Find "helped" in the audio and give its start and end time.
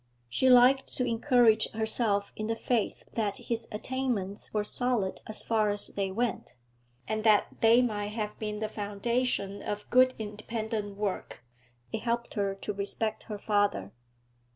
11.99-12.33